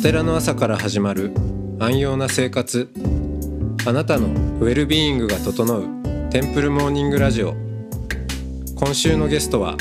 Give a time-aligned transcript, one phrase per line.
[0.00, 1.30] お寺の朝から始まる
[1.78, 2.88] 安養な生活。
[3.84, 7.54] あなたのウェルビーイングが整うテンプルモーニングラジオ。
[8.76, 9.76] 今週のゲストは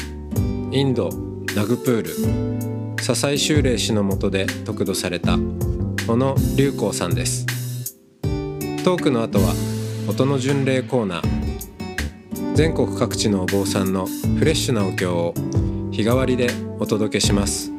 [0.74, 1.10] インド
[1.56, 3.02] ナグプール。
[3.02, 5.38] 笹井修霊氏の下で得度された
[6.06, 7.46] 小野隆光さんです。
[8.84, 9.54] トークの後は
[10.10, 12.56] 音の巡礼コーナー。
[12.56, 14.06] 全国各地のお坊さんの
[14.38, 15.34] フレッシュなお経を
[15.92, 17.72] 日替わりでお届けします。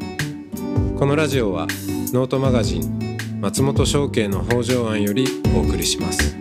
[0.99, 1.67] このラジオは
[2.13, 6.37] ノートマガジン松本商家の北条庵よりお送りします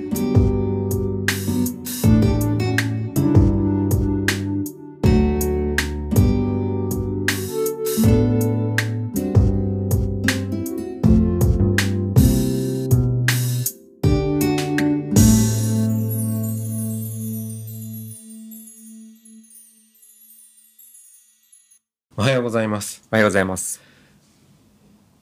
[22.17, 23.88] おはようございますおはようございます。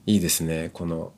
[0.08, 1.12] いいですねこの、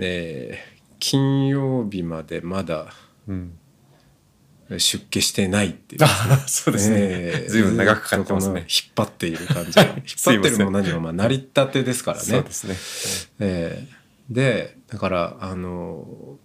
[0.00, 2.92] えー金曜日までまだ
[3.28, 3.56] うん。
[4.78, 6.06] 出家してないっていう、あ、
[6.48, 6.96] そうですね。
[6.98, 8.60] えーずいぶん長くかかってますね。
[8.62, 12.76] 引っ張っている感じ 引っ張ってるも何もまあ成り立てですからねそうですね。
[13.38, 16.36] えーでだからあの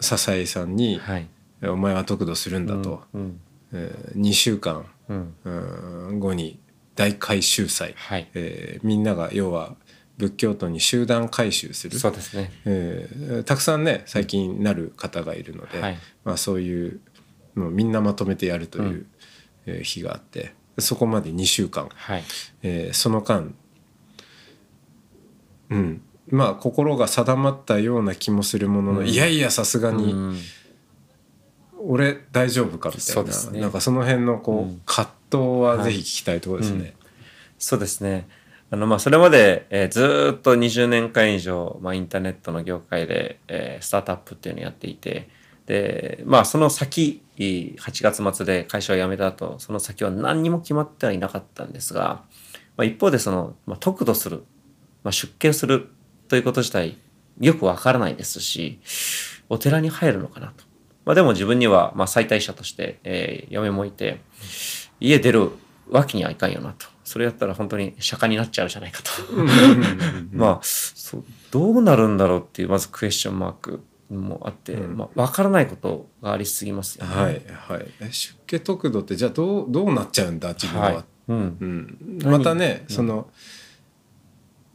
[0.00, 1.26] 笹井さんにはい。
[1.68, 3.40] 「お前は得度するんだと」うん。
[3.72, 5.34] え2週間うん。
[5.44, 5.50] う
[6.14, 6.58] ん後に
[6.94, 8.28] 大改宗祭、はい。
[8.34, 9.74] えーみんなが要は
[10.20, 11.98] 仏教徒に集団改宗する。
[11.98, 12.52] そうですね。
[12.66, 15.98] えーたくさんね最近なる方がいるので、はい。
[16.24, 17.00] まあ、そういう
[17.56, 19.06] のをみんなまとめてやるという、うん。
[19.66, 22.24] えー日があってそこまで2週間、はい。
[22.62, 23.54] えーその間
[25.70, 26.02] うん。
[26.28, 29.08] まあ心が定まったような気もするものの、うん。
[29.08, 30.38] いやいやさすがにうん。
[31.82, 33.60] 俺大丈夫かみたいうな、ね。
[33.60, 34.82] なんかその辺のこう、うん。
[34.84, 36.94] 葛藤はぜひ聞きたいところですね。
[37.58, 38.28] そうですね。
[38.70, 45.28] あの、まあ、それまで、えーずっと20年間以上、まあ、インターネットの業界で、えースタートアップっていうのをやっていて、
[45.66, 52.22] で、まあ、その先、8月末で会社を辞めた後、その先は何にも決まってはいなかったんですが、
[52.76, 54.44] まあ、一方でその、まあ、得度する、
[55.02, 55.88] まあ、出家する
[56.28, 56.98] ということ自体、
[57.40, 58.78] よくわからないですし、
[59.48, 60.64] お寺に入るのかなと。
[61.04, 64.20] まあ、でも自分には、まあ、妻帯者として、えー嫁もいて、
[65.00, 65.50] 家出る
[65.88, 66.86] わけにはいかんよなと。
[67.10, 69.10] それやったら本当に釈迦になっちゃうじゃないかと。
[70.30, 74.96] まあ、そう、どうなるんだろうっていう、まずクエスチョンマークもあって、うん。
[74.96, 77.12] まあ、わからないことがありすぎますよね。
[77.12, 81.04] はいはい、え出家得度ってじゃあどうどうなっちゃうんだ自分は、はい。
[81.26, 81.56] うん。
[81.60, 82.38] うん、何？
[82.38, 82.94] またね、うん。
[82.94, 83.28] その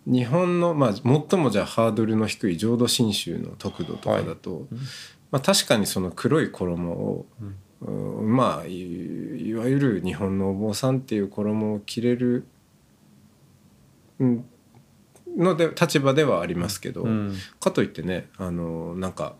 [0.06, 4.68] 日本の、まあ、最もじゃあハードルの低い浄土真宗の得度とかだと、
[5.31, 7.56] まあ、確かにその黒い衣を、うん
[8.35, 8.68] まあ
[9.56, 12.46] いいわゆる日本のお坊さんっていう衣を着れる、
[14.20, 14.46] うん、
[15.38, 17.36] ので立場ではありますけど、うん。
[17.62, 19.36] かといってねあのなんか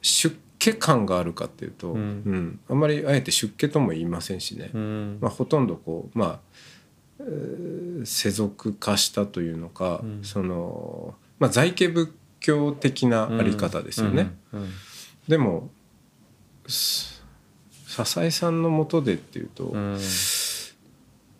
[0.00, 1.98] 出家感があるかっていうと、うん。
[1.98, 2.60] うん。
[2.68, 5.18] あんまりあえて出家とも言いませんしね、うん。
[5.20, 6.40] まあ、ほとんどこうまあ、
[7.20, 10.24] えー世俗化したというのか、うん。
[10.24, 12.10] その、まあ、在家仏
[12.40, 14.34] 教的なあり方ですよね。
[15.28, 15.70] でも
[16.66, 17.11] す
[17.92, 19.98] 笹井さんのもとでっていうと、うん。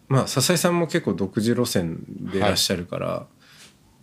[0.08, 3.26] まあ笹井さんも結構独自路線でいらっしゃるから、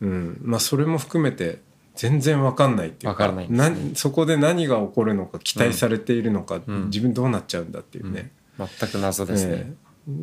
[0.01, 1.59] うんまあ、それも含めて
[1.95, 8.31] 全然わかんないっていうかねなそこで何が起こるのか期待されているのか、うん自分どうなっちゃうんだっていうね。
[8.57, 9.53] 全く謎ですね。
[9.53, 9.73] え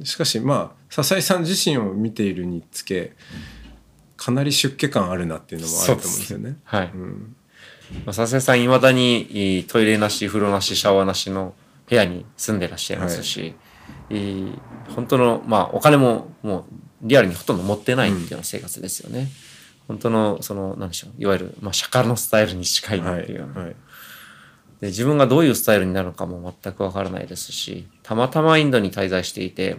[0.03, 3.12] えしかしまあ笹井さん自身を見ているにつけ
[4.16, 6.56] かなり出家感あるなっていうのもあると思うんですよね。
[6.64, 6.91] はい。
[6.93, 7.37] うん
[8.04, 11.55] まあ、佐々木さん、いまだにいトイレなし、風呂なし、シャワーなしの
[11.88, 13.55] 部屋に住んでらっしゃいますし、
[14.11, 14.47] い
[14.94, 16.65] 本当の、まあ、お金ももう
[17.03, 19.29] リアルにほとんど持ってないっていうような生活ですよね。
[19.87, 23.77] 本当の、その、なんでしょう、いわゆる、まあ、釈迦のスタイルに近いなはいっていうような、はい
[24.81, 24.88] で。
[24.88, 29.79] 自分がどういうスタイルになるのかも全くわからないですし、たまたまインドに滞在していて、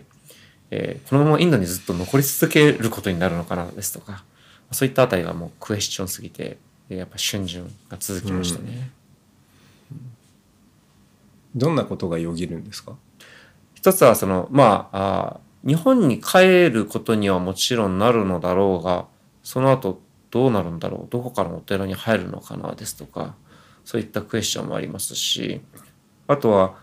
[0.71, 4.23] えーこのままインドにずっと残り続けることになるのかなですとか、
[4.71, 6.57] そういったあたりがもうクエスチョンすぎて、
[6.89, 8.91] えーやっぱ瞬順が続きましたね。
[11.57, 12.95] どんなことがよぎるんですか？
[13.73, 19.05] 一つはその、まあ、日本に帰ることにはもちろんなるのだろうが、
[19.43, 23.35] その後どうなるんだろう、どこからお寺に入るのかなですとか、
[23.85, 25.61] そういったクエスチョンもありますし、
[26.27, 26.75] あとは、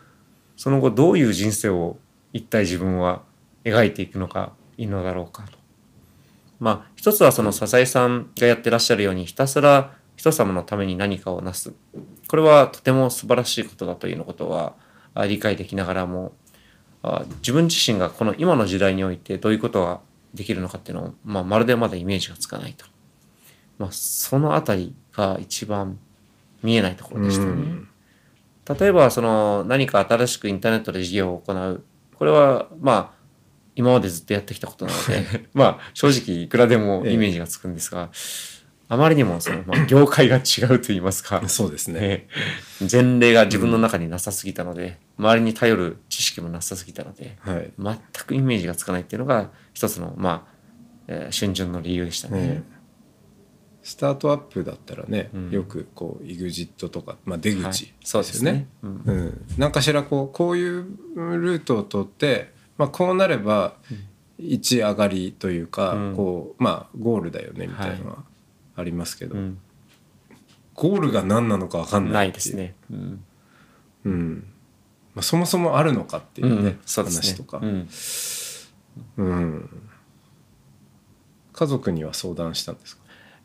[0.57, 1.99] その後どういう人生を
[2.33, 3.23] 一体自分は
[3.65, 5.59] 描いていくのがいいのだろうかと。
[6.61, 11.73] まあ、一つはその笹井さんがやってらっしゃるように、ひたすら人様のために何かをなす。
[12.29, 14.75] これはとても素晴らしいことだというのことは
[15.15, 16.33] あ理解できながらも、
[17.03, 20.01] あ自分自身がこの今の時代においてどういうことが
[20.33, 22.87] できるのかっていうのを、まあ、まるでまだイメージがつかないと。
[23.79, 25.99] まあ、そのあたりが一番
[26.63, 27.51] 見えないところでしたね。
[27.51, 27.89] うん
[28.67, 31.85] 例えばその何か新しくインターネットで事業を行う
[32.15, 33.25] これはまあ
[33.77, 38.09] 今までずっとやってきたことなので まあ正直いくらでもイメージがつくんですが、
[38.89, 42.01] あまりにもその、まあ、業界が違うと言いますか、 そうですね。
[42.03, 42.29] え
[42.83, 42.89] え。
[42.91, 47.73] 前例が自分の中になさすぎたので、周りに頼る知識もなさすぎたのではい。
[47.79, 50.55] 全くイメージがつかないっていうのが一つのまあ、
[51.09, 52.41] えー春巡の理由でしたね。
[52.41, 52.63] ね
[53.83, 55.51] スタートアップだったらね、うん。
[55.51, 57.73] よくこう EXIT とか、まあ、出口はい。
[57.73, 58.51] ですそうですね。
[58.51, 58.67] よね。。
[58.83, 59.03] うん。
[59.05, 60.85] うん、何かしらこうこういう
[61.15, 63.77] ルートを取って、まあ、こうなれば
[64.39, 66.17] 一上がりというか、うん。
[66.17, 68.25] こうまあゴールだよねみたいなのは
[68.77, 69.59] ありますけど、うん。
[70.75, 72.75] ゴールが何なのか分かんなないですね。
[72.91, 73.25] うん。
[74.05, 74.47] うん。
[75.15, 77.29] まあ、そもそもあるのかっていうね、そうですね。
[77.29, 77.89] 話とか、うん。
[79.17, 79.71] うん。
[81.53, 83.03] 家族には相談したんですか、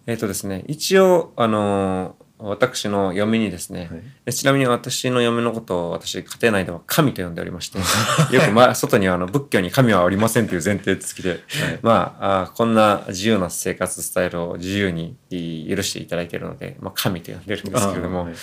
[0.08, 4.02] えっ、とですね、一応、あのー私の嫁にですね、はい。
[4.26, 7.78] でちなみに私の嫁のことを私、家庭内では神と呼んでおりまして、
[8.34, 11.42] よく、まあ、外にはあの仏教に神はおりませんという前提付きで、
[11.82, 18.34] まああー、こんな自由な生活スタイルを自由にい許していただいているので、まあ、神と呼んでるんですけれども、はい。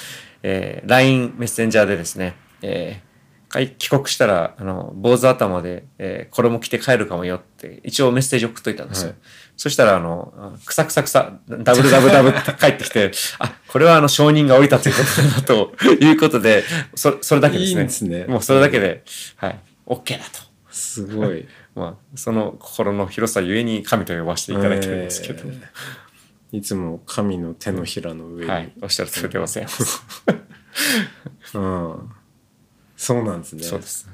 [0.42, 3.06] えー LINE メッセンジャーでですね、えー
[3.48, 9.10] 帰帰国したら、あの、坊主頭で、えー衣着て帰るかもよって、一応メッセージ送っといたんですよ。
[9.10, 9.18] はい。
[9.56, 16.64] そしたら、あの、あくさくさくさ、ダブルダブダブって帰ってきて、あ、これはあの、承認が降りたということだな、ということで、
[16.94, 17.80] そそれだけですね。
[17.80, 18.24] いいんですね。
[18.24, 19.04] もうそれだけで、
[19.36, 20.40] はい、OK だと。
[20.70, 21.46] すごい。
[21.76, 26.56] まあ、その心の広さゆえに神と呼ばせていただいてるんですけど、えー。
[26.56, 30.02] いつも神の手のひらの上に、はい、おっしゃる通りでございます。
[31.52, 32.10] うん、
[32.96, 33.62] そうなんですね。
[33.62, 34.08] そうです。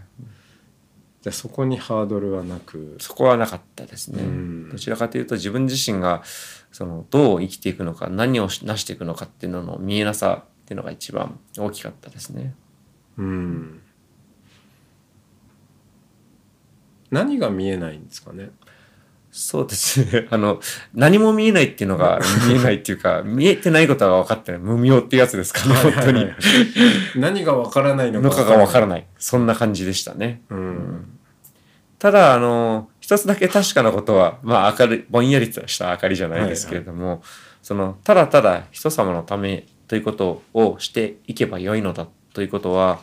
[1.22, 2.96] じゃあそこにハードルはなく。
[2.98, 4.24] そこはなかったですね。
[4.24, 4.70] うん。
[4.70, 6.24] どちらかというと自分自身が
[6.72, 12.54] そのどう生きていくのか何をし成していくのかっていうのの見えなさっていうのが一番大きかったですね。
[13.18, 13.82] うん
[17.10, 18.50] 何が見えないんですかね？
[19.30, 20.28] そうですね。
[20.32, 20.60] あの、
[20.94, 24.60] 何も見えないっていうのが 見えないっていうか、見えてないことが分かってない。
[24.60, 26.26] 無明ってやつですかね、本当に。
[27.16, 29.06] 何がわからないのかのかが分からない、ない。
[29.18, 30.42] そんな感じでしたね。
[30.50, 31.18] うん
[31.98, 37.20] ただ、あの、一つだけ確かなことは、まあ明るい、ぼんやりとした明かりじゃないですけれども、
[37.60, 43.00] その、ただただ人様のためということをしていけばよいのだということは、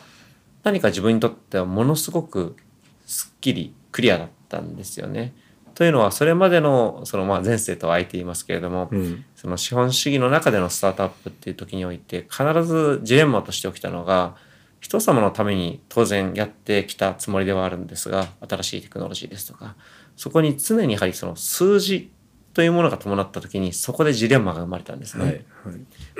[0.64, 2.56] 何か自分にとってはものすごく
[3.04, 5.34] すっきりクリアだったんですよね。
[5.74, 14.34] というのは、それまでの、その、まあ前世とは相手言いますけれども、うんその資本主義の中でのスタートアップっていう時において必ずジレンマとして起きたのが
[14.80, 19.76] 人様のために当然やってきたつもりではあるんですが新しいテクノロジーですとか
[20.16, 22.10] そこに常にやはりその数字
[22.54, 25.24] というものが伴った時にそこでジレンマが生まれたんですね。
[25.24, 25.44] はいはい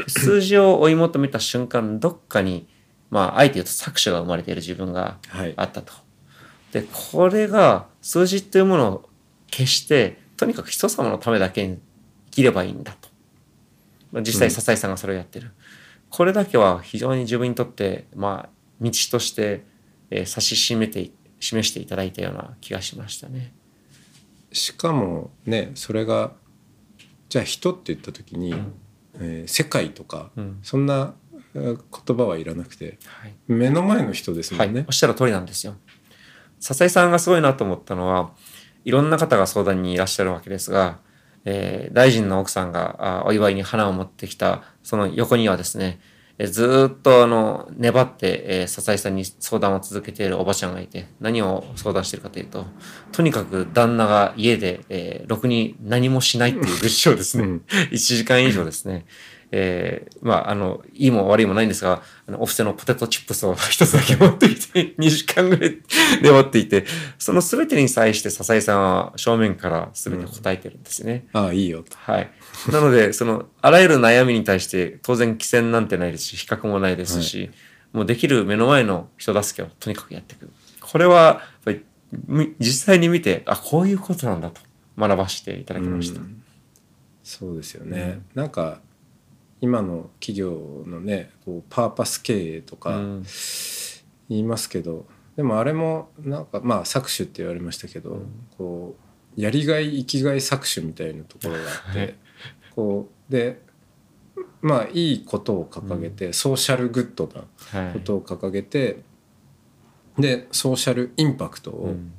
[0.07, 2.69] 数字を追い求めた瞬間どっかに
[3.11, 5.93] まああえて言うと搾取が生まれている自分がはいあったと。
[6.73, 9.09] でこれが数字というものを
[9.51, 11.79] 消してとにかく人様のためだけに
[12.27, 13.09] 生きればいいんだと。
[14.13, 15.51] まあ実際笹井さんがそれをやってる。
[16.11, 18.49] これだけは非常に自分にとってまあ
[18.81, 19.65] 道として、
[20.11, 23.53] えー指し示めて示していただいたような気がしましたね。
[24.53, 26.33] しかもねそれが
[27.29, 28.55] じゃあ人って言った時に、
[29.15, 30.59] えー世界とか、うん。
[30.63, 31.15] そんな
[31.55, 33.35] えー言葉はいらなくてはい。
[33.47, 34.71] 目の前の人ですもはい。
[34.71, 35.77] んね、、おっしゃる通りなんですよ。
[36.59, 38.33] 笹井さんがすごいなと思ったのは、
[38.85, 40.99] いろんな方が相談にいらっしゃるわけですが、
[41.45, 46.01] えー大臣の奥さんがあお祝いに花を持ってきた、その横にはですね、
[46.39, 52.67] えーずーっとあの粘って、えー笹井さんに相談を続けているおばちゃんがいて、何を相談しているかというと、
[53.13, 57.63] とにかく旦那が家で、えーろくに何もしないっていう愚痴をですね、うん。
[57.93, 59.07] 1時間以上ですね、
[59.53, 65.79] えーまあ、あの、いいも悪いもないんですが、あの、お布施のポテトチップスを 一つだけ持ってきて、 2時間ぐらい
[66.23, 66.85] で持っていて、
[67.19, 71.27] その全てに際して笹井さんは正面から全て答えてるんですね。
[71.33, 72.31] ああいいよとはい。
[72.71, 77.51] なので、その、あらゆる悩みに対して、当然、規制なんてないですし、比較もないですし、
[77.93, 80.49] もうできる目の前の人助けをとにかくやっていく。
[80.81, 81.85] これは、やっぱり、
[82.29, 84.61] み実際に見て、あ、こういうことなんだと
[84.97, 86.21] 学ばせていただきました。
[86.21, 86.43] うん
[87.23, 88.81] そうですよね、なんか
[89.61, 93.25] 今の企業のねこうパーパス経営とかうん。
[94.29, 98.47] 言いますけど、でもあれもなんかまあ搾取って言われましたけど、うん。
[98.57, 98.95] こ
[99.37, 102.15] うやりがい生きがい搾取みたいなところがあって、は い
[102.77, 103.61] こうで
[104.63, 107.29] まあいいことを掲げて、ソーシャルグッド
[107.73, 107.93] なはい。
[107.95, 109.03] ことを掲げて
[110.19, 112.13] でソーシャルインパクトを、うん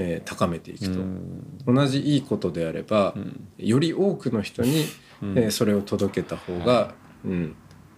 [0.00, 1.58] えー高めていくと、うん。
[1.66, 3.48] 同じいいことであれば、うん。
[3.58, 4.84] より多くの人に、
[5.22, 5.38] うん。
[5.38, 7.54] えーそれを届けた方が、うん。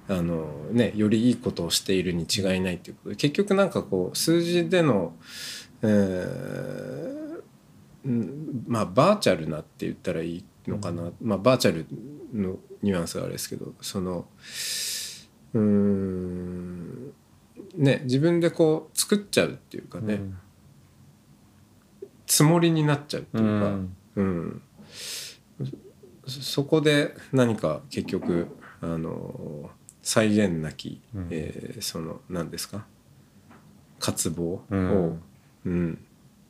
[0.08, 5.14] あのね、よりいいことをしているに違いないっていうことで結局なんかこう数字での、
[5.82, 7.42] えー
[8.04, 11.86] うんまあバーチャルなって言ったらいいのかな、まあ、バーチャル
[12.34, 14.26] のニュアンスがあれですけどその
[15.54, 17.12] うーん
[17.76, 20.38] ね自分でこう作っちゃうっていうかね、うん
[22.34, 23.66] つもりになっちゃうっていうか。
[23.66, 23.96] うん。
[24.16, 24.62] うん、
[26.26, 28.48] そそこで何か結局
[28.80, 29.68] あの
[30.02, 31.26] 際限なき、うん。
[31.30, 32.86] えーその何ですか？
[33.98, 34.76] 渇望を、う
[35.66, 35.88] うん。
[35.90, 35.98] ん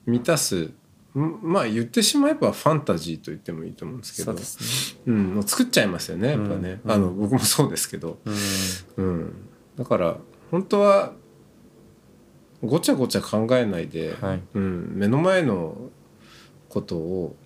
[0.07, 0.71] 満たす。
[1.15, 4.33] んまあ言ってしまえばファンタジーと言ってもいいと思うんですけど。
[4.35, 4.41] ね。
[5.07, 6.93] うん、もう作っちゃいますよねやっぱね、うん。
[6.93, 9.05] あの僕もそうですけど、うん。
[9.05, 10.17] うん、だから
[10.53, 11.13] 本当は
[12.63, 15.77] ごちゃごちゃ考えないで、はいうん、目の前の
[16.69, 17.37] ことを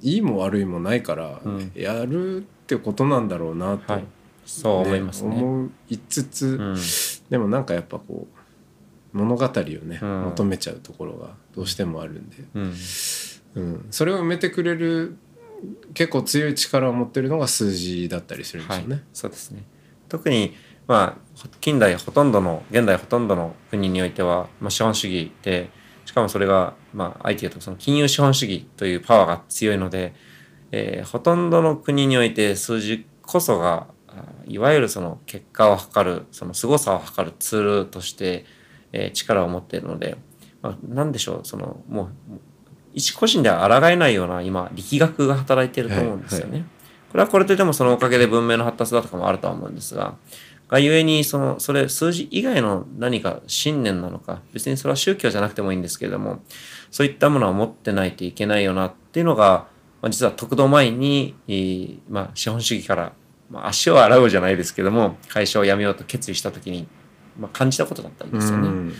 [0.00, 4.04] いいも悪いもないからうんやるってことなんだろうなと、はい。
[4.44, 5.36] そう思いますね。
[5.36, 6.76] 思いつつ、うん
[7.28, 12.74] でもなんかやっぱこう物語をね、うん求めちゃうところがどうしてもあるんで、うん
[13.56, 15.16] うん、それを埋めてくれる
[15.94, 19.64] 結構強い力を持ってるのが数字だったりするんですはいよね。、そうですね。
[20.08, 20.54] 特に、
[20.88, 25.70] まあ、近代ほとんどの、現代ほとんどの国においては、まあ、資本主義で、
[26.06, 30.14] しかもそれが、まあ、相手言うとその金融資本主義というパワーが強いので、
[30.72, 38.46] えーほとんどの国において数字こそが、あいわゆるその結果を測る、その凄さを測るツールとして、
[38.92, 40.16] えー力を持っているので、
[40.62, 42.08] まあ、なんでしょう、その、もう、
[42.94, 46.64] 一個人では抗えないような今力学が働いていると思うんですよね。
[47.10, 50.16] これはこれででもそのおかげで文明の発達だとかもあるとは思うんですが、
[50.68, 56.40] がゆえにそのそれ数字以外の何か信念なのか別にそれは宗教じゃなくてもいいんですけれども
[56.90, 59.66] そういったものは持ってないといけないよなっていうのが、
[60.02, 63.12] まあ、実は得度前に、えーまあ、資本主義から、
[63.50, 66.86] まあ、足を洗うじゃないですけども会社を辞めようと決意した時に、
[67.38, 68.68] まあ、感じたことだったんですよね。
[68.68, 68.94] うん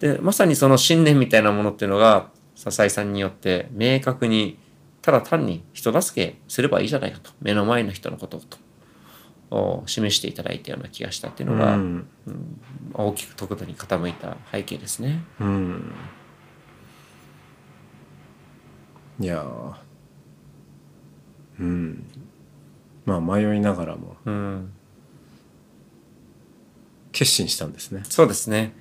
[0.00, 4.58] でまさにその信念みたいなものっていうのが笹井さんによって明確に
[5.02, 8.63] ただ単に人助けすればいいじゃないかと目の前の人のことをとお
[9.86, 12.06] 示していただいたような気がしたっていうのが、うん。
[12.26, 12.60] うん
[12.96, 15.24] 大きく得度に傾いた背景ですね。
[15.40, 15.92] うん。
[19.18, 19.74] いやー。
[21.60, 22.04] うん。
[23.04, 24.16] まあ迷いながらも。
[24.24, 24.72] うん、
[27.12, 28.02] 決心したんですね。
[28.04, 28.74] そうですね。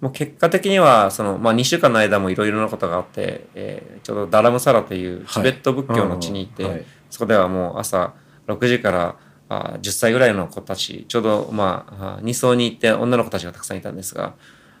[0.00, 6.84] もう結果的にはその、まあ、2週間の間もいろいろなことがあって、えーちょうどダラムサラというチベット仏教の地に行って、はい。
[7.10, 8.14] そこではもう朝
[8.46, 9.16] 6時から
[9.48, 14.34] あ10歳ぐらいの子たちちょうどまああ2層に行って女の子たちがたくさんいたんですが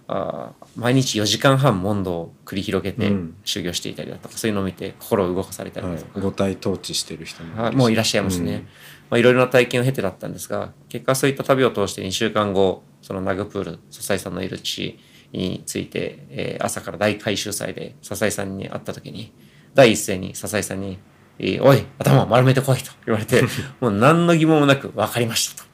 [0.08, 3.36] あ毎日4時間半問答を繰り広げてうん。
[3.44, 7.76] 修行していたりだとか、そういうのを見て心を動かされたりとか、五体統治してる人もはい。
[7.76, 8.52] もういらっしゃいますね。
[8.52, 8.60] うん。
[8.60, 8.68] ま
[9.16, 14.98] あ、いろいろな体験を経てだったんですが、結果そういった旅を通して2週間後、そのナグプール、笹井さんのいる地
[15.32, 19.32] について、えー朝から大回収祭で笹井さんに会った時に、
[19.74, 20.98] 第一声に笹井さんに、
[21.38, 23.42] えーおい、頭を丸めてこいと言われて、
[23.80, 25.66] もう何の疑問もなく分かりましたと。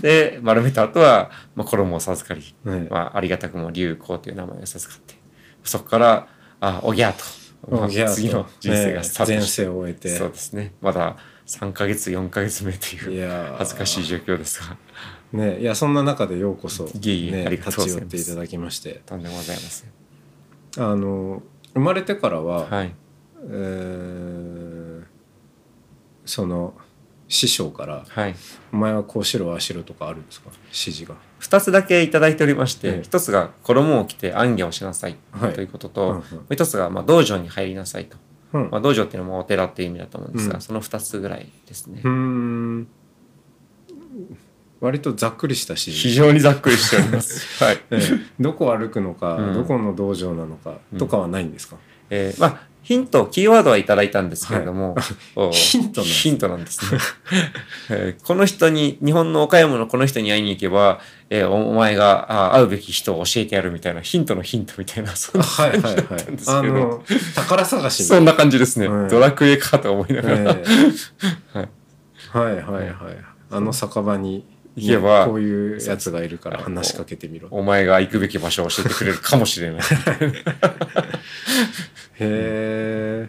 [0.00, 5.14] で、丸めた後は、まあ、衣を授かり、はいまあ、ありがたくも竜光という名前を授かって、
[5.64, 6.28] そこから、
[6.60, 7.24] あ、おぎゃーと、
[7.76, 10.72] まあおぎゃーと次の人生がスタートねして前世を終えてそうですね。
[10.80, 11.16] まだ
[11.46, 14.76] 3ヶ月、4ヶ月目といいう恥ずかしい状況ですが、
[15.32, 19.90] ねいやそんな中でようこそ、いえいえね、ありがとうございます立ち寄っていただきましてとんでもございません。
[20.78, 21.42] あの
[21.74, 22.94] 生まれてからは、はい。
[23.50, 25.02] えー
[26.24, 26.74] その
[27.28, 28.34] 師匠からはい。
[28.72, 30.50] 「お前はこうしろああしろ」とかあるんですか？
[30.66, 31.16] 指示が。
[31.40, 38.16] 2つだけいただいておりまして、ええ1つが衣を着て暗夜をしなさいはいということうんと、うんもう1つがまあ道場に入りなさいと。
[38.52, 42.06] うんまあ、道場っていうのもお寺っていう意味だと思うんですが、うんその2つぐらいですねう。
[42.06, 42.86] ーん
[44.80, 47.46] 割とざっくりした指示非常にざっくりしております。
[47.64, 47.80] はい。
[47.90, 48.00] ええ
[48.38, 51.76] どこを歩くのか、うんどこの道場なのかとかはないんですか、
[52.10, 54.96] えーまあ、ヒント、キーワードはいただいたんですけれども、
[55.36, 56.22] おヒントなんです。
[56.22, 57.00] ヒントなんですね。
[57.90, 67.04] えーこの人に、日本の岡山のこの人に会いに行けば、えーおお前があ会うべき人を教えてやるみたいな、ヒントのヒントみたいな、そんなはいはい感じだはいったんですけど、あの
[67.36, 68.86] 宝探しそんな感じですね。
[68.86, 70.36] うんドラクエかと思いながら。
[70.40, 70.44] え
[71.54, 71.68] はい。
[72.34, 72.92] えはいはいはい。
[73.50, 79.82] あの酒場に行けばこういうやつがいるから話しかけてみろお前が行くべき場所を教えてくれるかもしれない。
[82.22, 83.28] へ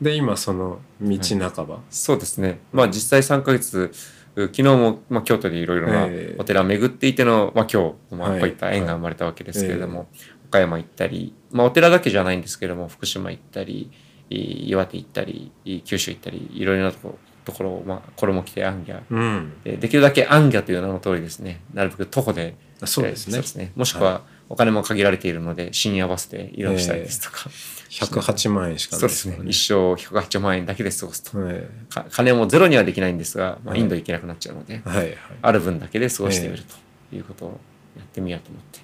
[0.00, 2.60] で今その道半ば、そうですね。
[2.72, 3.90] まあ実際3ヶ月、
[4.34, 8.40] う昨日も、まあ、京都でいろいろなええお寺を巡っていての、まあ今日、まあはい。
[8.40, 10.08] こういった縁が生まれたわけですけれども、
[10.48, 13.90] 岡岡山行ったり、まあ、お寺だけじゃないんですけども福島行ったり
[14.30, 15.52] 岩手行ったり
[15.84, 19.52] 九州行ったりいろいろなところところを、まあ、これも来てアンギャ、うん。
[19.62, 21.60] でできるだけアンギャという名の通りですね。
[21.72, 23.38] なるべく徒歩でそうですね。
[23.38, 27.50] えーもしくはお金も限られているので深夜バスで移動したりですとか、
[27.90, 29.38] 108万円しかそうですね。
[29.44, 33.80] 一生108万円だけで過ごすと、えか金もゼロにはできないんですが、まあ、はい。
[33.80, 35.16] インド行けなくなっちゃうので、えはいはい。
[35.42, 36.62] ある分だけで過ごしてみる
[37.10, 37.60] ということを
[37.96, 38.80] やってみようと思って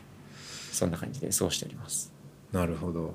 [0.72, 2.12] そんな感じで過ごしております。
[2.50, 3.14] なるほど。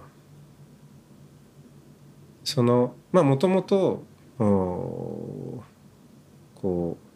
[2.43, 4.03] そのまあもともと
[4.39, 5.63] お
[6.55, 7.06] こう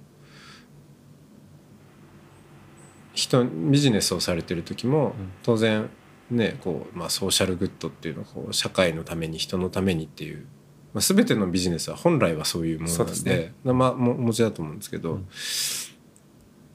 [3.13, 5.13] 人ビジネスをされてる時も、ん。
[5.43, 5.89] 当然
[6.29, 10.45] ねこう、まあ、ソーシャルグッドっていうのはこう社会のために人のためにっていう、
[10.93, 13.53] まあ、全てのビジネスは本来はそういうものなんでですね。
[13.63, 15.27] まあもお持ちだと思うんですけど、うん。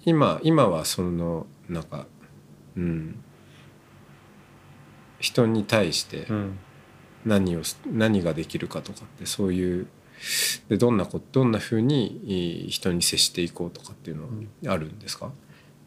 [0.05, 2.07] 今今はそのなんか
[2.76, 3.23] うん
[5.19, 6.59] 人に対してうん。
[7.26, 9.88] 何をす何ができるかとかってそういう
[10.69, 15.33] でどんなこどんなふうにいい人に接していこうとかっていうのはあるんですか、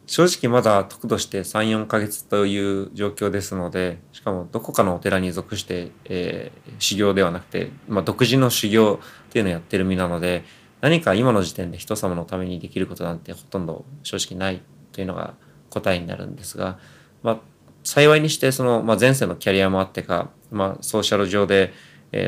[0.10, 10.46] 正直まだ得度して34ヶ月という状況ですのでしかもどこかのお寺に属して、えー修行ではなくて、まあ、独自の修行っていうのをやってる身なので
[10.82, 14.62] 何か今の時点で人様のためにできることなんてほとんど正直ない
[14.94, 15.34] というのが
[15.70, 16.80] 答えになるんですが、
[17.22, 17.40] まあ、
[17.84, 21.74] 幸いにしてその、まあ、前世のキャリアもあってか、まあ、ソーシャル上で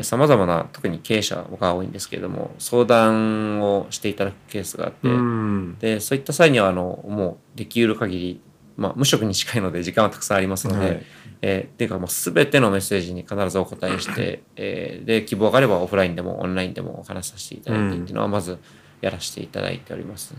[0.02, 5.76] さまざまな特に経営者が多いんですけれども相談をしていただくケースがあって、うん。
[5.78, 8.40] でそういった際にはあのもうできうる限り、
[8.76, 11.02] まあ、無職に近いので時間はたくさんありますので、はい。
[11.44, 18.58] えーっていうかもう全てのメッセージに必ずお答えして、えーで希望があればオフラインでもオンラインでもお話しさせていただいてっていうのはまず
[19.00, 20.36] やらせていただいております。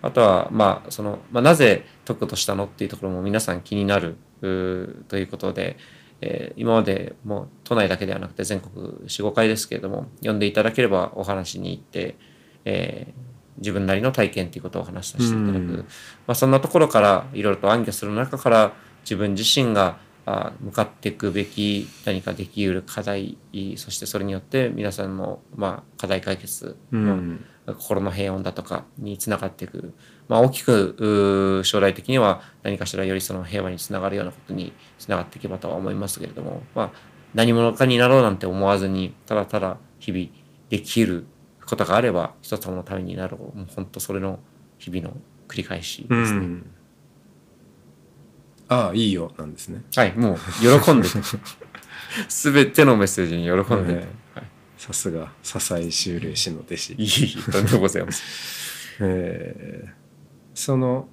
[0.00, 2.64] あとは、まあそのまあ、なぜ特許としたの？
[2.64, 5.76] っていうところも皆さん気になるということで、
[6.22, 12.16] えー今までもう都内だけではなくて全国45回ですけれども呼んでいただければお話に行って、
[12.64, 15.76] えー自分なりの体験ということをお話しさせていただく、うん。
[15.76, 15.84] ま
[16.28, 18.72] あ、そんなところからいろいろと暗記する中から
[19.04, 23.36] 自分自身があ向かっていくべき何かできうる課題
[23.76, 27.44] そしてそれによって皆さんの、まあ、課題解決のうん。
[27.64, 29.94] 心の平穏だとかにつながっていく、
[30.26, 36.90] まあ、大きく将来的には何かしらよりその平和につながるようなことにつながっていけばとは思いますけれども、まあ、
[37.34, 40.26] 何者かになろうなんて思わずにただただ日々
[40.70, 41.26] できる
[41.64, 44.40] ことがあれば一つのためになるもう本当それの
[44.78, 46.38] 日々の繰り返しうですね。
[46.40, 46.66] ん
[48.72, 49.82] ああいいよなんですね。
[49.94, 50.38] はいもう
[50.80, 51.18] 喜んでて。
[52.28, 54.06] 全てのメッセージに喜んでて、はいはい
[54.76, 56.94] さすが笹井修霊師の弟子。
[56.94, 58.26] いいとんでもございません。
[59.08, 60.02] えー
[60.54, 61.08] その、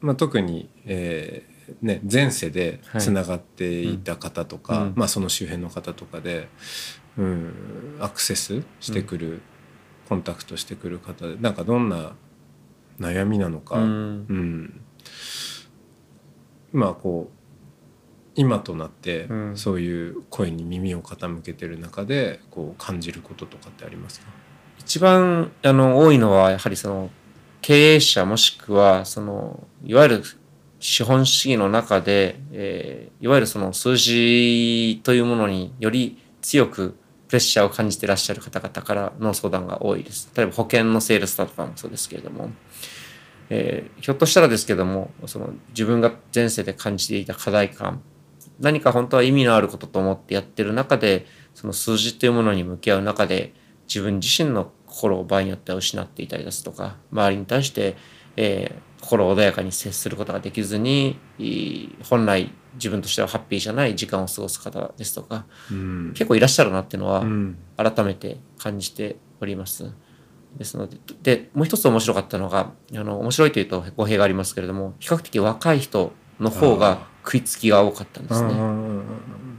[0.00, 4.86] まあ、特に、えーね、前世でつながっていた方とか、うん。
[4.88, 4.92] うん。
[4.96, 6.48] まあ、その周辺の方とかで、
[7.18, 7.52] うん、
[8.00, 9.40] アクセスしてくる、
[10.08, 12.14] コンタクトしてくる方でなんかどんな
[13.00, 14.26] 悩みなのか、うん。
[14.28, 14.80] うん
[16.76, 17.36] まあこう
[18.34, 19.56] 今となってうん。
[19.56, 24.26] そういう声に耳を傾けてる中でこう感じることとかってありますか？
[24.78, 27.10] 一番あの多いのはやはりその
[27.62, 30.22] 経営者もしくはそのいわゆる
[30.78, 36.94] 資本主義の中で、えーいわゆるその数字というものにより強く
[37.28, 40.30] プレッシャーを感じていらっしゃる方々からの相談が多いです。
[40.36, 42.50] 例えば保険のセールスだとかもそうですけれども、
[43.50, 48.02] えーひょっとしたらですけどもその自分が前世で感じていた課題感
[48.60, 53.52] 何か本当は意味のあることと思ってやってる中でその数字というものに向き合う中で
[53.86, 57.96] 自分自身の心を場合によっては失っていたりですとか周りに対して、
[58.36, 61.18] えー心穏やかに接することができずに
[62.02, 69.92] 本来自分としてはハッピーじゃない時間を過ごす方ですとかうん結構いらっしゃるなっていうのはうん改めて感じております。
[70.56, 78.54] ですので、で、もう一つ面白かったのが、あの、面白いというと語弊がありますけれども、比較的若い人の方が食いつきが多かったんですね。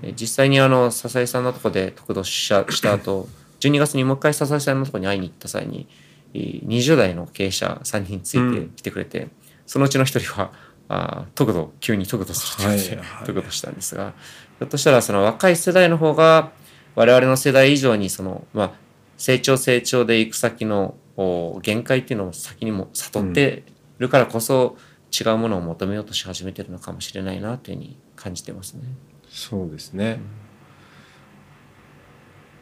[0.03, 3.27] え実際にあの、笹井さんのとこで得度したした後、
[3.59, 5.87] 12月にもう一回笹井さんのとこに会いに行った際に、
[6.33, 9.27] えー20代の経営者3人ついてきてくれて、
[9.65, 10.51] そのうちの一人は、
[10.89, 14.13] あー得度、急に得度するって、はいはい得度したんですが、
[14.59, 16.51] ひょっとしたらその若い世代の方が、
[16.95, 18.71] 我々の世代以上にその、まあ、
[19.17, 23.63] 成長成長で行く先のお限界っていうのを先にも悟って
[23.97, 24.77] るからこそ、
[25.11, 28.83] 違うものを求めようとし始めてるのかもしれないなというふうに感じてますね。
[29.29, 30.19] そうですね。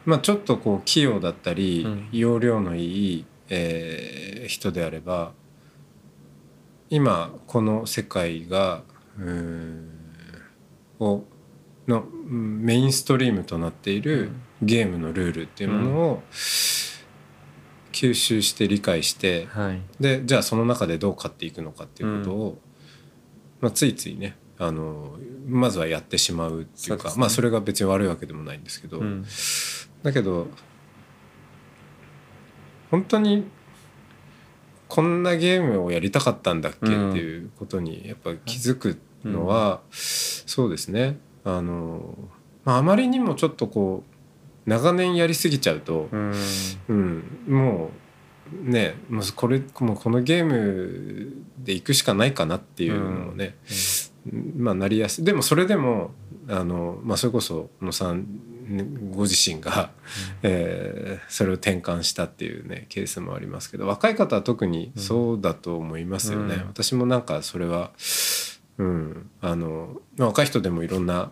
[0.04, 5.32] まあちょっとこう器用だったり、うん容量のいい、えー人であれば
[6.88, 8.84] 今この世界が
[9.18, 9.90] うーん
[11.00, 11.24] を
[11.88, 14.30] のうんメインストリームとなっている
[14.62, 16.22] ゲームのルールっていうものを
[17.92, 19.80] 吸収して理解してはい。
[20.00, 22.58] でじゃあその中でどう勝っていくのかっていうことを、
[23.60, 25.16] まあ、ついついねあの
[25.46, 27.14] まずはやってしまうっていうかね。
[27.18, 29.24] まあそれが別に悪いわけでもないんですけど、うん。
[30.02, 30.48] だけど
[32.90, 33.44] 本当に
[34.88, 41.18] こんなゲームをやりたかったんだっけってうんいうことにやっぱ気づくのは、そうですね。
[41.44, 42.16] あの、
[42.64, 44.15] まあ、あまりにもちょっとこう
[44.66, 46.34] 長年やりすぎちゃうと、うん。
[46.88, 47.90] うん、も
[48.66, 53.56] うねもうこれもうこのゲームで行くしかないかなっていうのもね、
[54.56, 55.24] まあなりやすい。
[55.24, 56.10] でもそれでも
[56.48, 58.26] あの、まあ、それこそ小野さん
[59.12, 59.90] ご自身が、
[60.42, 66.56] えーそれを転換したっていうねケースもありますけど若い方は特にそうだと思いますよね。
[66.56, 66.66] うん。
[66.66, 67.90] 私もなんかそれは、
[68.78, 71.30] うん、あのまあ若い人でもいろんな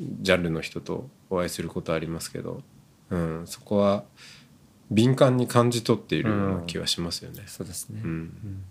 [0.00, 2.62] ジャンルの人とお会いすることありますけど、
[3.14, 4.04] うん、そこは
[4.90, 7.44] 敏感に感じ取っているような気はしますよね。
[7.46, 8.64] そうですね、うん。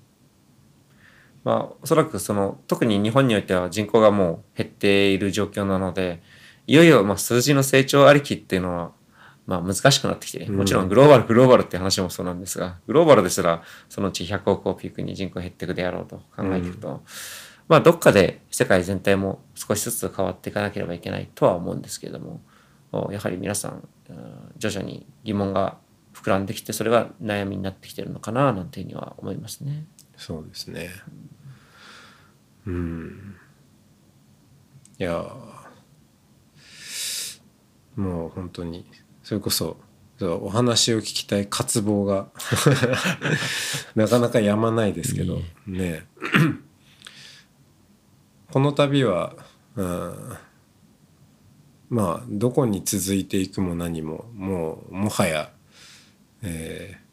[1.44, 6.22] まあおそらくその特に日本においては人口がもう減っている状況なので
[6.68, 8.92] いよいよまあ数字の成長ありきっていうのは
[9.46, 10.56] まあ難しくなってきて、うん。
[10.56, 17.04] もちろんグローバルグローバルって話もそうなんですがグローバルですらそのうち100億をピークに人口減っていくであろうと考えていくと、
[17.68, 22.53] まあどっかで世界全体も少しずつ変わっていかなければいけないとは思うんですけれどもお
[23.12, 25.78] やはり皆さんうん徐々に疑問が
[26.14, 29.86] 膨らんできてそれが悩みになってきてるのかななんていうには思いますね。
[30.16, 30.90] そうですね。
[32.68, 33.36] うん。
[35.00, 35.54] いやー
[37.96, 38.86] もう本当に
[39.24, 39.78] それこそ
[40.22, 42.28] お話を聞きたい渇望が
[43.96, 46.06] なかなかやまないですけどね
[48.52, 49.36] この旅は、
[49.76, 50.38] うん、
[51.94, 55.52] まあどこに続いていくも何ももうもはや、
[56.42, 57.04] えー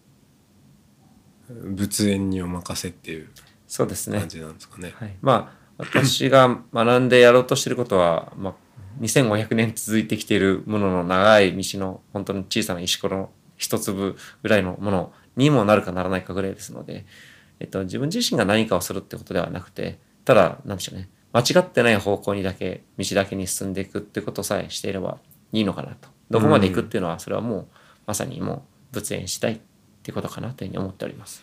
[1.51, 3.29] 仏縁にお任せっていう
[3.67, 4.29] そうですね感。
[4.29, 4.93] じなんですかね。
[4.97, 8.55] はい、まあ私が学んでやろうとしていることは、まあ、
[9.01, 17.07] 2500年続いてきているものの長い道の本当に小さな石ころの一粒ぐらいのものにもなるかならないかぐらいですので、
[17.61, 25.19] えっと、自分自身が何かをするってことではなくてただなんでしょうね間違ってない方向にだけ道だけに進んでいくってことさえしていれば
[25.53, 27.67] いいのかなとどこまで行くっていうのはそれはもう
[28.07, 29.61] まさにもう仏縁したいっ
[30.03, 31.43] てことかなというふうに思っております。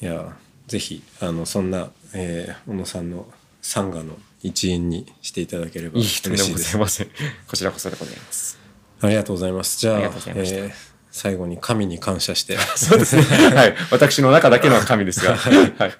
[0.00, 3.26] いやぜひあのそんな、えー小野さんの
[3.62, 6.72] サンガの一員にしていただければいい嬉しいです。
[6.72, 7.08] ざいません。
[7.48, 8.58] こちらこそでございます。
[9.00, 9.78] ありがとうございます。
[9.78, 10.72] じゃああえー
[11.16, 13.22] 最後に神に感謝して、 そうですね。
[13.22, 13.74] はい。
[13.90, 15.34] 私の中だけの神ですが。
[15.40, 15.94] はい。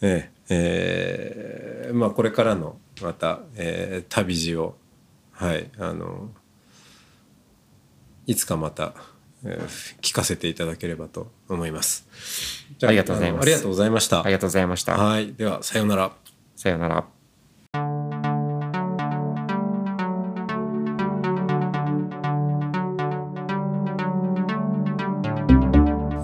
[0.00, 4.78] えーえーまあこれからのまた、えー旅路を
[5.32, 6.30] はいあの
[8.26, 8.94] いつかまた、
[9.44, 12.06] えー聞かせていただければと思います。
[12.78, 14.24] じゃありがとうございますありがとうございました。
[14.24, 14.96] ありがとうございました。
[14.96, 16.12] はい、ではさようなら。
[16.56, 17.04] さようなら。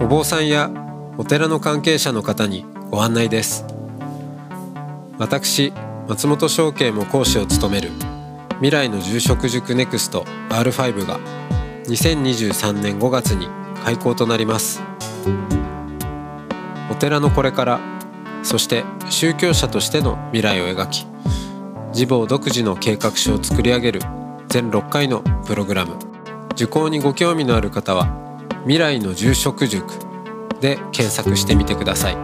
[0.07, 0.71] お坊さんや
[1.17, 3.65] お寺の関係者の方にご案内です。
[5.17, 5.73] 私
[6.07, 7.89] 松本証券も講師を務める
[8.59, 11.19] 未来の住職塾ネクスト R5 が
[11.87, 13.49] 2023年5月に
[13.83, 14.81] 開校となります。
[16.89, 17.79] お寺のこれから
[18.43, 21.05] そして宗教者としての未来を描き
[21.89, 23.99] 自坊独自の計画書を作り上げる
[24.47, 25.97] 全6回のプログラム。
[26.53, 28.26] 受講にご興味のある方は
[28.67, 29.93] 未来の住職塾
[30.59, 32.15] で検索してみてください。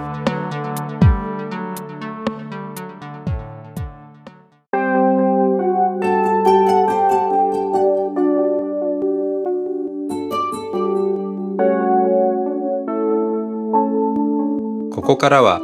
[14.92, 15.62] ここからは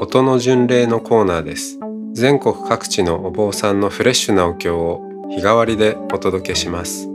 [0.00, 1.80] 音の巡礼のコーナーです。
[2.12, 7.08] 全国各地のお坊さんのフレッシュなお経を日替わりでお届けします。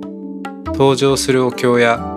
[0.65, 2.16] 登場するお経や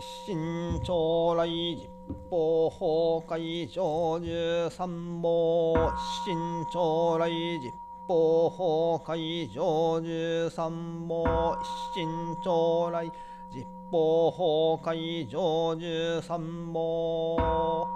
[0.00, 1.90] 新朝来実
[2.30, 4.88] 法法会上十三
[5.20, 7.70] 号新朝来実
[8.08, 10.72] 法法会上十三
[11.06, 11.54] 号
[11.92, 12.08] 新
[12.42, 13.04] 朝来
[13.50, 17.86] 実法法会上十三号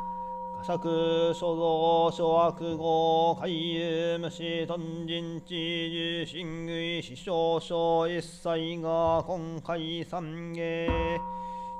[0.63, 5.55] 釈所蔵諸悪語海遊無視頓人知
[5.91, 10.87] 重心類死傷症一切が今回三芸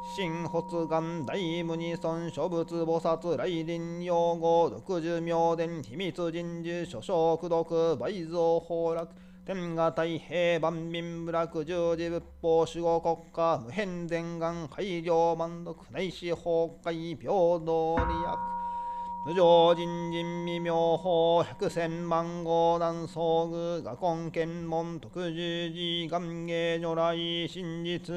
[0.07, 9.09] 新発願大無二尊諸仏菩薩来臨用語六十妙伝秘密人事諸生苦毒倍増崩落
[9.47, 18.74] 天下太平万民部落十字仏法守護国家無変伝願改良満足内視崩壊平等利益。
[19.27, 27.17] 無常人人未妙法百千万号南総具画根検問特十字願芸如来
[27.49, 28.13] 真実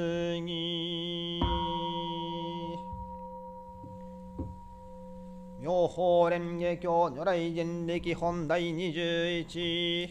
[0.45, 1.39] 義
[5.61, 10.09] 妙法蓮華経如来人力本第21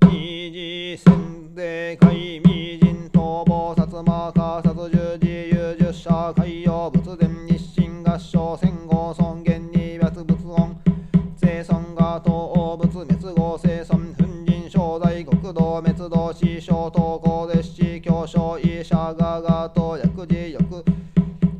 [0.00, 9.43] 二次戦で海未人逃亡薩摩加殺十字有十社海洋仏伝日清合唱戦後尊
[16.84, 20.84] 師匠東高列子教書医者ががと薬事欲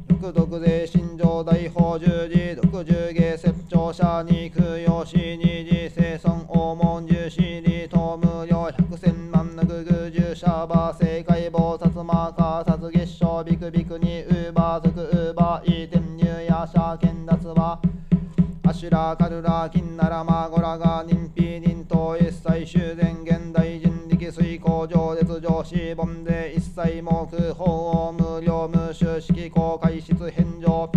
[0.08, 17.80] 欲毒税心情大法十字毒十芸説長者に供養し二次生尊黄門十四里東無料百千万のググ十者馬正解菩薩マーカー殺月賞ビクビクにウーバー族ウーバーイーテンニューヤーシャーケンダツは
[18.66, 23.83] アシュラカルラキンナラマゴラガ人皮人頭一切修繕現代人
[24.34, 30.90] 水工上列上司本で一切目法無料無収式公開室返上。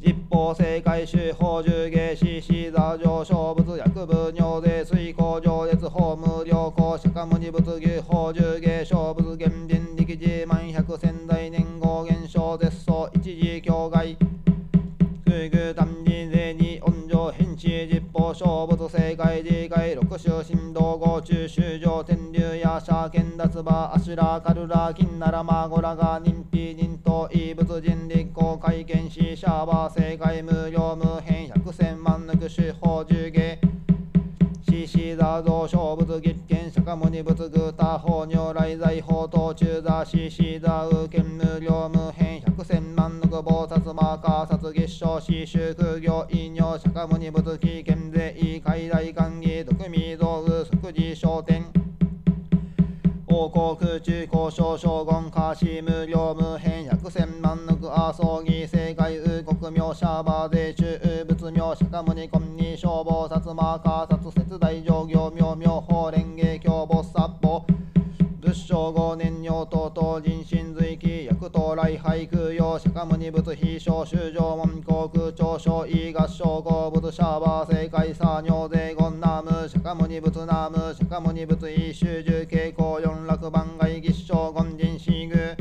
[0.00, 14.16] 実法正解手法重芸師シ座上勝物薬部尿税水工上列法無料公釈迦無二仏牛法重芸勝物原人力自万百千代年号現象絶相一時境外
[15.26, 19.63] 空具単人税に温情変地実法勝物正解自戒六種振動合
[21.24, 33.58] 中修上天竜や社剣脱馬アシュラカルラ金ならマゴラが人皮人と異物人立公会見しシャーバー正解無料無変百千万抜く手法重芸。
[34.68, 41.33] シシザ造勝物月見釈迦牟尼仏具他法如来財法等中座シシザウ見無料無変百
[43.34, 51.64] 千万の菩薩マーカー殺月賞死祝業異尿釈迦牟尼仏危険税異海大官議毒味道具即時商店
[53.26, 67.66] 王国空中交渉将軍下士無料無変百千万の阿葬儀正解右国名シャーバー税中仏名釈迦牟尼根に消防薩摩カー殺節大上行妙妙法蓮華経菩薩法
[68.40, 70.73] 仏正五年尿等々人心
[71.74, 85.56] 随記薬等来俳句用釈迦牟尼仏非小修上門航空長所異合唱合仏シャーバー正解作尿税言ナム釈迦牟尼仏ナム釈迦牟尼仏異修十傾向四楽番外義唱言人死具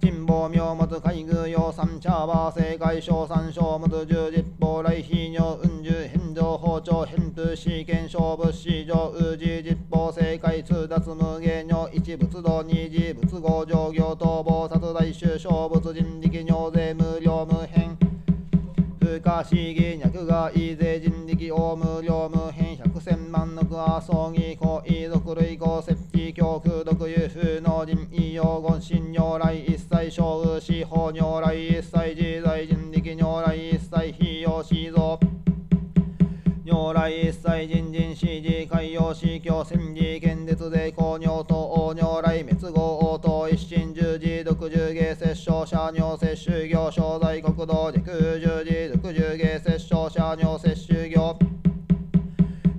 [0.00, 13.03] 珍宝妙物海具用三茶バー正解小三小物十実法来非尿運十返上包丁返風試験勝負市場宇治実法正解通達無芸尿一仏道二次
[13.34, 17.96] 仏合上行逃亡殺大衆小仏人力尿税無料無変
[19.00, 35.33] 不可思議脈がい税人力大無料無変百千万の阿葬儀行遺族類合設置教空毒有風の人異用言心如来一切小雨司法如来一切自在人力如来一切非用思像
[36.74, 51.36] 如来一切人人史事海洋司教戦時剣絶税公尿等王如来滅後応答一心十字独十芸摂生者尿摂取業商在国道陸十字独十芸摂生者尿摂取業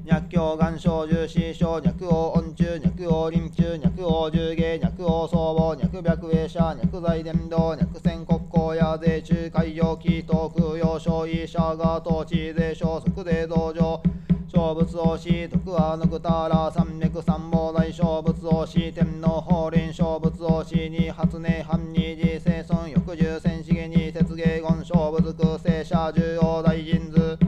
[0.06, 8.25] 脈境眼症重視症脈王音中脈王臨中脈王重芸脈王僧帽脈白衛者脈在伝道脈線
[8.66, 14.02] 国交や税中海洋気等空用所医者が統治税消息で道場
[14.48, 19.94] 小仏をし徳はぬくたら三脈三宝大小仏をし天皇法輪。
[19.94, 27.45] 小仏をし二発年半二次生存翌十千茂二節芸言小仏空聖者十王大人図。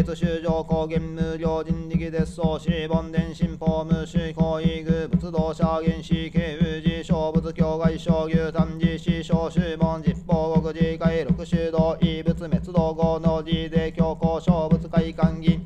[0.00, 15.60] 異越修上高原無料人力絶相四本伝新法無視行為具仏道者原始系宇治小仏境外小牛単寺師小宗門実法国自会六修道異物滅道後の字で強行小物会館議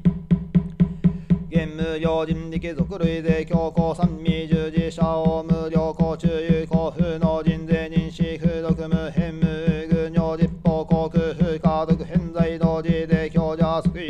[1.49, 13.14] 現無料人力属類で強行三味従事者を無料公中有交付の人税人士不読無変無具尿実法航空不家族偏在同時で
[13.55, 14.01] 強者即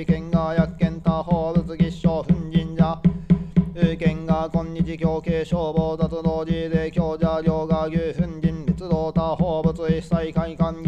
[0.00, 3.02] 位県が薬剣多法仏吉祥粉神者
[3.74, 10.83] 有権が今日教慶消防雑道寺で強者両が牛粉神立道多法仏一切開館。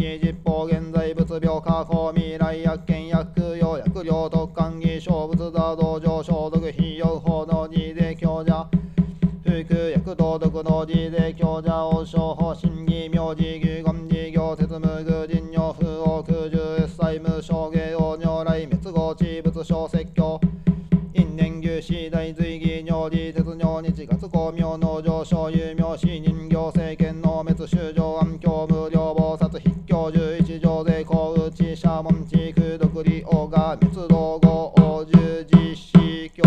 [23.97, 36.43] 1月公明農所有名士人行政権の滅修正案教無料菩殺筆教十一条税公打ち社門地区独立王が密道後王十字死去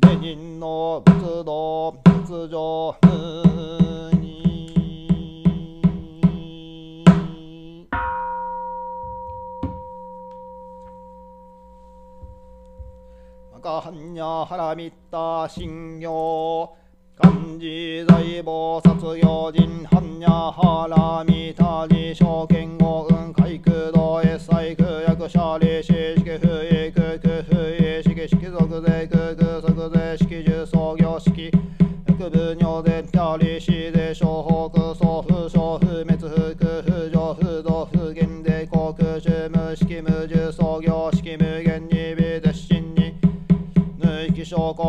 [0.00, 3.17] 下人の仏道仏上仏
[13.80, 16.68] 赤般若波羅蜜多信行
[17.16, 31.52] 漢字大菩薩行人般若波羅蜜多自称剣豪運海空道越西空役者利子式不意空空不意式式属税空空即税式重創業式
[32.06, 33.77] 薬部尿でピャリシ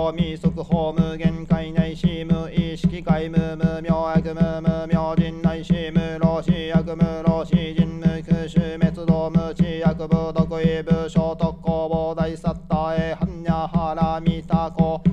[0.09, 15.08] 証拠未速法無限界内し無意識界無無明悪無無明人内し無老死悪無老死人無空襲滅道無知悪無毒意部小特攻防大サッタへ般若波羅蜜多公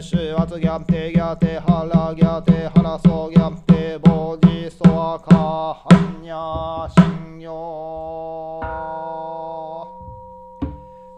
[0.00, 7.50] 即接種圧ギャンテギャテハラギャテハラソギャンテボジソワカ般若心経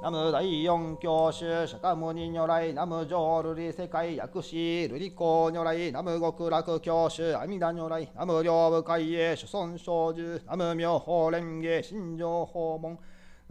[0.02, 12.98] ナム第四教主釈迦牟尼如来ナム浄瑠璃世界薬師瑠璃光如来ナム極楽教主阿弥陀如来ナム両部海へ諸尊小寿ナム妙法蓮華心情訪問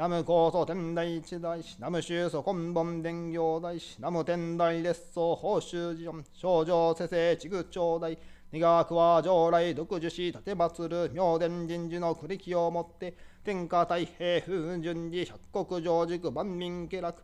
[0.02, 8.18] ナム高祖天台一大師ナム宗祖根本伝行大師ナム天台列祖法宗寺音少女世世地区長大
[8.52, 17.22] 二学は上来独樹し立て祭る明伝神事の栗木をもって天下太平風順寺百国上軸万民家楽。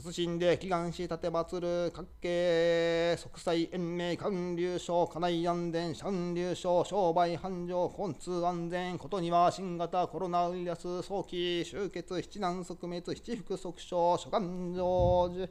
[0.00, 15.48] 謹んで祈願し立て祭る各系即祭延命官流省家内安全三流省商売繁盛交通安全ことには新型コロナウイルス早期終結七難即滅七福即傷諸願成就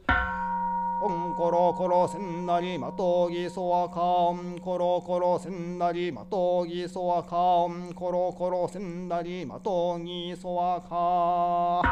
[1.02, 4.00] オンコロコロせんなりまとぎそわか。
[4.00, 11.82] オンコロコロせんなりまとぎそわかオンコロコロせんなりまとぎそわか。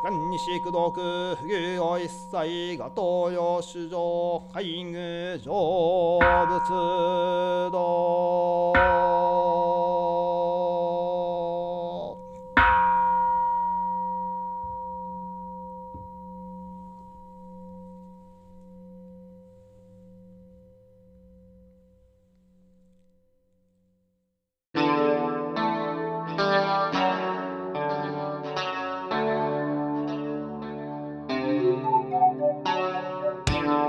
[0.00, 6.68] 西苦毒不義を一切が東洋主上海具成仏
[7.72, 9.67] 道